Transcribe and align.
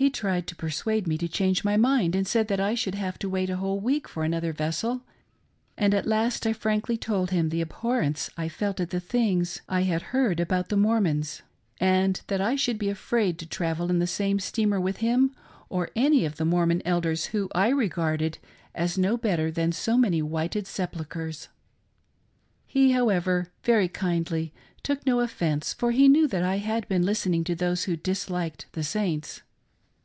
He 0.00 0.10
tried 0.10 0.46
to 0.46 0.54
persuade 0.54 1.08
me 1.08 1.18
to 1.18 1.26
change 1.26 1.64
my 1.64 1.76
mind 1.76 2.14
and 2.14 2.24
said 2.24 2.46
that 2.46 2.60
I 2.60 2.76
should 2.76 2.94
have 2.94 3.18
to 3.18 3.28
wait 3.28 3.50
a 3.50 3.56
whole 3.56 3.80
week 3.80 4.06
for 4.06 4.22
an, 4.22 4.32
other 4.32 4.52
vessel; 4.52 5.00
and 5.76 5.92
at 5.92 6.06
last 6.06 6.46
I 6.46 6.52
frankly 6.52 6.96
told 6.96 7.32
him 7.32 7.48
the 7.48 7.60
abhorrence 7.60 8.30
I 8.36 8.48
felt 8.48 8.78
at 8.78 8.90
the 8.90 9.00
things 9.00 9.60
I 9.68 9.80
had 9.82 10.02
heard 10.14 10.38
about 10.38 10.68
the 10.68 10.76
Mormons, 10.76 11.42
and 11.80 12.20
that 12.28 12.40
I 12.40 12.54
should 12.54 12.78
be 12.78 12.88
afraid 12.90 13.40
to 13.40 13.46
travel 13.46 13.90
in 13.90 13.98
the 13.98 14.06
same 14.06 14.38
steamer 14.38 14.78
with 14.80 14.98
him 14.98 15.34
or 15.68 15.90
any 15.96 16.24
of 16.24 16.36
the 16.36 16.44
Mormon 16.44 16.80
Elders 16.84 17.26
who 17.34 17.48
I 17.52 17.68
regarded 17.70 18.38
as 18.76 18.98
no 18.98 19.16
better 19.16 19.50
than 19.50 19.72
so 19.72 19.96
many 19.96 20.22
whited 20.22 20.68
sepulchres. 20.68 21.48
He, 22.68 22.92
however, 22.92 23.48
very 23.64 23.88
kindly 23.88 24.52
took 24.84 25.04
no 25.04 25.18
offence 25.18 25.72
for 25.72 25.90
he 25.90 26.08
knew 26.08 26.28
that 26.28 26.44
I 26.44 26.58
had 26.58 26.86
been 26.86 27.02
listening 27.04 27.42
to 27.42 27.56
those 27.56 27.82
who 27.84 27.96
disliked 27.96 28.66
the 28.74 28.84
Saints. 28.84 29.42